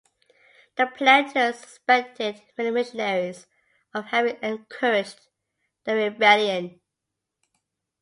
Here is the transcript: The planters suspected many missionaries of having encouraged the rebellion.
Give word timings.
The 0.77 0.87
planters 0.87 1.59
suspected 1.59 2.41
many 2.57 2.71
missionaries 2.71 3.45
of 3.93 4.05
having 4.05 4.39
encouraged 4.41 5.27
the 5.83 5.93
rebellion. 5.95 6.81